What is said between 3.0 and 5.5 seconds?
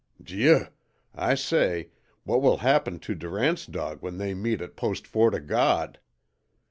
Durant's dog when they meet at Post Fort 0'